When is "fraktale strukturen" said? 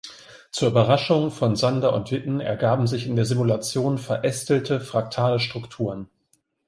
4.81-6.09